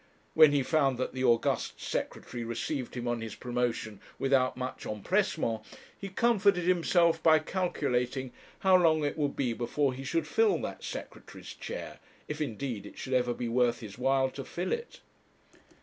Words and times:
When 0.33 0.51
he 0.51 0.63
found 0.63 0.97
that 0.97 1.13
the 1.13 1.23
august 1.23 1.79
Secretary 1.79 2.43
received 2.43 2.95
him 2.97 3.07
on 3.07 3.21
his 3.21 3.35
promotion 3.35 4.01
without 4.17 4.57
much 4.57 4.83
empressement, 4.83 5.61
he 5.95 6.09
comforted 6.09 6.63
himself 6.63 7.21
by 7.21 7.37
calculating 7.37 8.31
how 8.61 8.77
long 8.77 9.05
it 9.05 9.15
would 9.15 9.35
be 9.35 9.53
before 9.53 9.93
he 9.93 10.03
should 10.03 10.25
fill 10.25 10.57
that 10.63 10.83
Secretary's 10.83 11.53
chair 11.53 11.99
if 12.27 12.41
indeed 12.41 12.87
it 12.87 12.97
should 12.97 13.13
ever 13.13 13.35
be 13.35 13.47
worth 13.47 13.81
his 13.81 13.99
while 13.99 14.31
to 14.31 14.43
fill 14.43 14.71
it. 14.71 15.01